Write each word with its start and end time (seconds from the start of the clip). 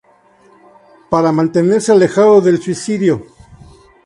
Para 1.11 1.31
mantenerse 1.31 1.91
alejado 1.91 2.41
del 2.41 2.59
suicidio. 2.59 3.23